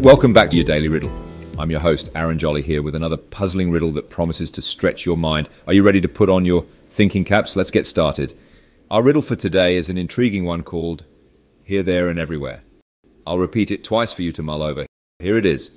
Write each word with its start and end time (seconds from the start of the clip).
Welcome 0.00 0.32
back 0.32 0.48
to 0.48 0.56
your 0.56 0.64
Daily 0.64 0.88
Riddle. 0.88 1.12
I'm 1.58 1.70
your 1.70 1.80
host, 1.80 2.08
Aaron 2.14 2.38
Jolly, 2.38 2.62
here 2.62 2.80
with 2.80 2.94
another 2.94 3.18
puzzling 3.18 3.70
riddle 3.70 3.92
that 3.92 4.08
promises 4.08 4.50
to 4.52 4.62
stretch 4.62 5.04
your 5.04 5.18
mind. 5.18 5.50
Are 5.66 5.74
you 5.74 5.82
ready 5.82 6.00
to 6.00 6.08
put 6.08 6.30
on 6.30 6.46
your 6.46 6.64
thinking 6.88 7.22
caps? 7.22 7.54
Let's 7.54 7.70
get 7.70 7.86
started. 7.86 8.34
Our 8.90 9.02
riddle 9.02 9.20
for 9.20 9.36
today 9.36 9.76
is 9.76 9.90
an 9.90 9.98
intriguing 9.98 10.46
one 10.46 10.62
called 10.62 11.04
Here, 11.64 11.82
There, 11.82 12.08
and 12.08 12.18
Everywhere. 12.18 12.62
I'll 13.26 13.38
repeat 13.38 13.70
it 13.70 13.84
twice 13.84 14.10
for 14.10 14.22
you 14.22 14.32
to 14.32 14.42
mull 14.42 14.62
over. 14.62 14.86
Here 15.18 15.36
it 15.36 15.44
is. 15.44 15.70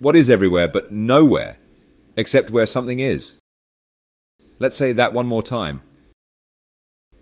What 0.00 0.16
is 0.16 0.28
everywhere 0.28 0.66
but 0.66 0.90
nowhere, 0.90 1.58
except 2.16 2.50
where 2.50 2.66
something 2.66 2.98
is? 2.98 3.34
Let's 4.58 4.76
say 4.76 4.92
that 4.94 5.12
one 5.12 5.28
more 5.28 5.44
time. 5.44 5.82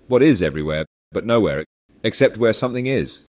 What 0.09 0.23
is 0.23 0.41
everywhere 0.41 0.87
but 1.13 1.27
nowhere, 1.27 1.67
except 2.03 2.39
where 2.39 2.55
something 2.55 2.87
is? 2.87 3.21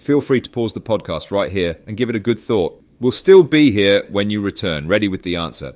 Feel 0.00 0.22
free 0.22 0.40
to 0.40 0.48
pause 0.48 0.72
the 0.72 0.80
podcast 0.80 1.30
right 1.30 1.52
here 1.52 1.76
and 1.86 1.94
give 1.94 2.08
it 2.08 2.16
a 2.16 2.18
good 2.18 2.40
thought. 2.40 2.82
We'll 3.00 3.12
still 3.12 3.42
be 3.42 3.70
here 3.70 4.06
when 4.08 4.30
you 4.30 4.40
return, 4.40 4.88
ready 4.88 5.08
with 5.08 5.24
the 5.24 5.36
answer. 5.36 5.74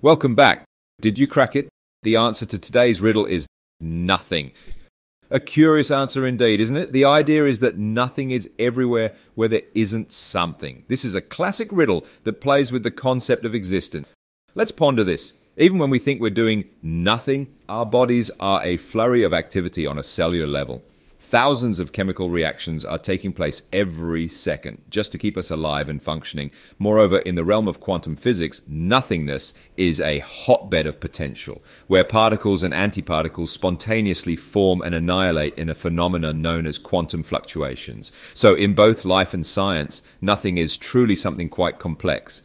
Welcome 0.00 0.36
back. 0.36 0.62
Did 1.00 1.18
you 1.18 1.26
crack 1.26 1.56
it? 1.56 1.68
The 2.04 2.14
answer 2.14 2.46
to 2.46 2.58
today's 2.60 3.00
riddle 3.00 3.26
is 3.26 3.48
nothing. 3.80 4.52
A 5.30 5.40
curious 5.40 5.90
answer 5.90 6.26
indeed, 6.26 6.60
isn't 6.60 6.76
it? 6.76 6.92
The 6.92 7.04
idea 7.04 7.46
is 7.46 7.58
that 7.58 7.78
nothing 7.78 8.30
is 8.30 8.48
everywhere 8.58 9.14
where 9.34 9.48
there 9.48 9.62
isn't 9.74 10.12
something. 10.12 10.84
This 10.86 11.04
is 11.04 11.16
a 11.16 11.20
classic 11.20 11.68
riddle 11.72 12.04
that 12.22 12.40
plays 12.40 12.70
with 12.70 12.84
the 12.84 12.92
concept 12.92 13.44
of 13.44 13.54
existence. 13.54 14.06
Let's 14.54 14.70
ponder 14.70 15.02
this. 15.02 15.32
Even 15.56 15.78
when 15.78 15.90
we 15.90 15.98
think 15.98 16.20
we're 16.20 16.30
doing 16.30 16.64
nothing, 16.82 17.48
our 17.68 17.86
bodies 17.86 18.30
are 18.38 18.62
a 18.62 18.76
flurry 18.76 19.24
of 19.24 19.32
activity 19.32 19.86
on 19.86 19.98
a 19.98 20.02
cellular 20.02 20.46
level. 20.46 20.82
Thousands 21.28 21.80
of 21.80 21.90
chemical 21.90 22.30
reactions 22.30 22.84
are 22.84 23.00
taking 23.00 23.32
place 23.32 23.64
every 23.72 24.28
second 24.28 24.82
just 24.88 25.10
to 25.10 25.18
keep 25.18 25.36
us 25.36 25.50
alive 25.50 25.88
and 25.88 26.00
functioning. 26.00 26.52
Moreover, 26.78 27.18
in 27.18 27.34
the 27.34 27.42
realm 27.42 27.66
of 27.66 27.80
quantum 27.80 28.14
physics, 28.14 28.62
nothingness 28.68 29.52
is 29.76 30.00
a 30.00 30.20
hotbed 30.20 30.86
of 30.86 31.00
potential, 31.00 31.64
where 31.88 32.04
particles 32.04 32.62
and 32.62 32.72
antiparticles 32.72 33.48
spontaneously 33.48 34.36
form 34.36 34.80
and 34.80 34.94
annihilate 34.94 35.58
in 35.58 35.68
a 35.68 35.74
phenomenon 35.74 36.40
known 36.40 36.64
as 36.64 36.78
quantum 36.78 37.24
fluctuations. 37.24 38.12
So, 38.32 38.54
in 38.54 38.74
both 38.74 39.04
life 39.04 39.34
and 39.34 39.44
science, 39.44 40.02
nothing 40.20 40.58
is 40.58 40.76
truly 40.76 41.16
something 41.16 41.48
quite 41.48 41.80
complex. 41.80 42.42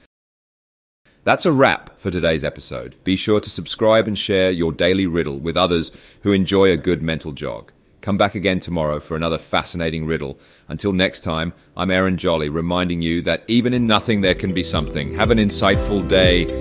That's 1.23 1.45
a 1.45 1.51
wrap 1.51 1.99
for 1.99 2.09
today's 2.09 2.43
episode. 2.43 2.95
Be 3.03 3.15
sure 3.15 3.41
to 3.41 3.49
subscribe 3.51 4.07
and 4.07 4.17
share 4.17 4.49
your 4.49 4.71
daily 4.71 5.05
riddle 5.05 5.37
with 5.37 5.55
others 5.55 5.91
who 6.23 6.31
enjoy 6.31 6.71
a 6.71 6.77
good 6.77 7.03
mental 7.03 7.31
jog. 7.31 7.71
Come 8.01 8.17
back 8.17 8.33
again 8.33 8.59
tomorrow 8.59 8.99
for 8.99 9.15
another 9.15 9.37
fascinating 9.37 10.07
riddle. 10.07 10.39
Until 10.67 10.91
next 10.91 11.19
time, 11.19 11.53
I'm 11.77 11.91
Aaron 11.91 12.17
Jolly, 12.17 12.49
reminding 12.49 13.03
you 13.03 13.21
that 13.21 13.43
even 13.47 13.73
in 13.73 13.85
nothing 13.85 14.21
there 14.21 14.33
can 14.33 14.55
be 14.55 14.63
something. 14.63 15.13
Have 15.13 15.29
an 15.29 15.37
insightful 15.37 16.07
day. 16.07 16.60